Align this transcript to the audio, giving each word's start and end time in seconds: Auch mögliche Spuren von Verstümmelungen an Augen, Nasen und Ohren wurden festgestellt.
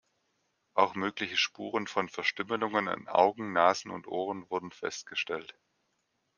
Auch 0.73 0.95
mögliche 0.95 1.37
Spuren 1.37 1.85
von 1.85 2.09
Verstümmelungen 2.09 2.87
an 2.87 3.07
Augen, 3.07 3.53
Nasen 3.53 3.91
und 3.91 4.07
Ohren 4.07 4.49
wurden 4.49 4.71
festgestellt. 4.71 5.53